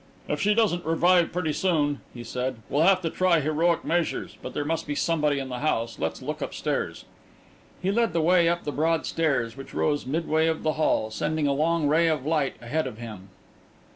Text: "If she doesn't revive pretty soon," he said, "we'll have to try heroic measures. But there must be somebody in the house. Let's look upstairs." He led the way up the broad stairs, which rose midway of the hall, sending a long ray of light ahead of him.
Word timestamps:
"If 0.27 0.41
she 0.41 0.55
doesn't 0.55 0.83
revive 0.83 1.31
pretty 1.31 1.53
soon," 1.53 2.01
he 2.11 2.23
said, 2.23 2.55
"we'll 2.71 2.81
have 2.81 3.01
to 3.01 3.11
try 3.11 3.39
heroic 3.39 3.85
measures. 3.85 4.35
But 4.41 4.55
there 4.55 4.65
must 4.65 4.87
be 4.87 4.95
somebody 4.95 5.37
in 5.37 5.49
the 5.49 5.59
house. 5.59 5.99
Let's 5.99 6.23
look 6.23 6.41
upstairs." 6.41 7.05
He 7.83 7.91
led 7.91 8.11
the 8.11 8.19
way 8.21 8.49
up 8.49 8.63
the 8.63 8.71
broad 8.71 9.05
stairs, 9.05 9.55
which 9.55 9.75
rose 9.75 10.07
midway 10.07 10.47
of 10.47 10.63
the 10.63 10.73
hall, 10.73 11.11
sending 11.11 11.45
a 11.45 11.53
long 11.53 11.87
ray 11.87 12.07
of 12.07 12.25
light 12.25 12.55
ahead 12.59 12.87
of 12.87 12.97
him. 12.97 13.29